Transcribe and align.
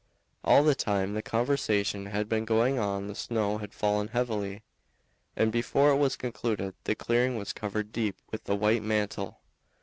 All 0.43 0.63
the 0.63 0.73
time 0.73 1.13
the 1.13 1.21
conversation 1.21 2.07
had 2.07 2.27
been 2.27 2.43
going 2.43 2.79
on 2.79 3.05
the 3.05 3.13
snow 3.13 3.59
had 3.59 3.71
fallen 3.71 4.07
heavily, 4.07 4.63
and 5.35 5.51
before 5.51 5.91
it 5.91 5.97
was 5.97 6.15
concluded 6.15 6.73
the 6.85 6.95
clearing 6.95 7.37
was 7.37 7.53
covered 7.53 7.91
deep 7.91 8.17
with 8.31 8.45
the 8.45 8.55
white 8.55 8.81
mantle. 8.81 9.41